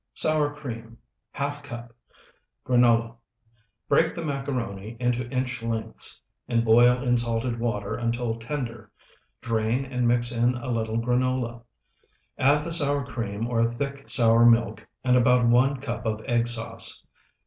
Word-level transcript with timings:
Sour 0.15 0.55
cream, 0.55 0.97
½ 1.35 1.61
cup. 1.61 1.95
Granola. 2.65 3.17
Break 3.87 4.15
the 4.15 4.25
macaroni 4.25 4.97
into 4.99 5.29
inch 5.29 5.61
lengths 5.61 6.23
and 6.47 6.65
boil 6.65 7.03
in 7.03 7.17
salted 7.17 7.59
water 7.59 7.93
until 7.97 8.33
tender. 8.39 8.89
Drain 9.41 9.85
and 9.85 10.07
mix 10.07 10.31
in 10.31 10.55
a 10.55 10.71
little 10.71 10.97
granola. 10.97 11.61
Add 12.39 12.63
the 12.63 12.73
sour 12.73 13.05
cream 13.05 13.45
or 13.47 13.63
thick 13.63 14.09
sour 14.09 14.43
milk 14.43 14.87
and 15.03 15.15
about 15.15 15.45
one 15.47 15.79
cup 15.79 16.07
of 16.07 16.21
egg 16.21 16.47
sauce. 16.47 17.03